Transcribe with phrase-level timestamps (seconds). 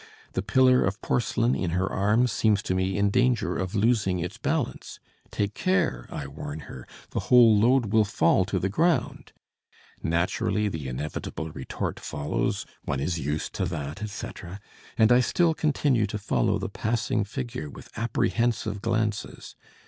[0.31, 4.39] The pillar of porcelain in her arms seems to me in danger of losing its
[4.39, 4.99] balance.
[5.29, 6.87] 'Take care!' I warn her.
[7.11, 9.31] 'The whole load will fall to the ground.'
[10.01, 14.59] Naturally, the inevitable retort follows: one is used to that, etc.,
[14.97, 19.55] and I still continue to follow the passing figure with apprehensive glances.